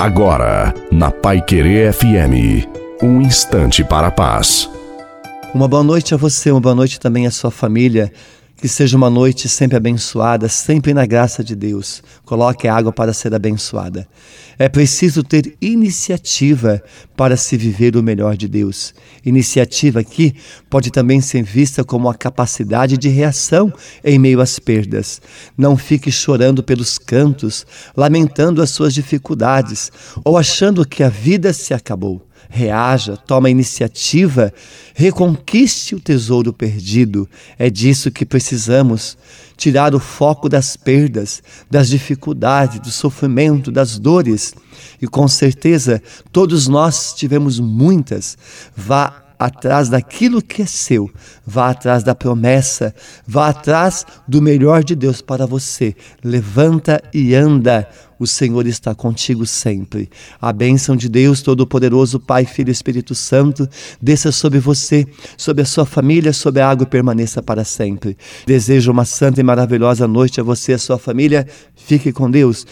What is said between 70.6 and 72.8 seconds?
e a sua família. Fique com Deus